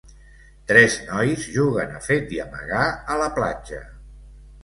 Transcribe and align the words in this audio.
Tres 0.69 0.95
nois 1.09 1.43
juguen 1.57 1.93
a 1.99 2.01
fet 2.07 2.33
i 2.37 2.41
amagar 2.45 2.87
a 3.17 3.21
la 3.23 3.27
platja. 3.39 3.83